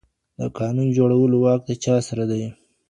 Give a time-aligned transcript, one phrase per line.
[0.39, 2.43] د قانون جوړولو واک د چا سره دی؟